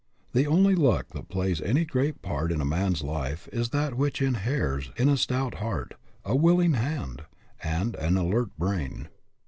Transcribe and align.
The 0.33 0.47
only 0.47 0.73
luck 0.73 1.09
that 1.09 1.29
plays 1.29 1.61
any 1.61 1.85
great 1.85 2.23
part 2.23 2.51
in 2.51 2.59
a 2.59 2.65
man's 2.65 3.03
life 3.03 3.47
is 3.53 3.69
that 3.69 3.93
which 3.93 4.19
inheres 4.19 4.89
in 4.97 5.09
a 5.09 5.15
stout 5.15 5.53
heart, 5.61 5.93
a 6.25 6.35
willing 6.35 6.73
hand, 6.73 7.25
and 7.61 7.93
an 7.97 8.17
alert 8.17 8.49
brain. 8.57 9.09